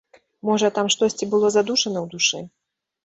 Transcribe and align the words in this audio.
Можа, 0.47 0.71
там 0.77 0.89
штосьці 0.95 1.29
было 1.33 1.53
задушана 1.59 1.99
ў 2.05 2.13
душы? 2.15 2.39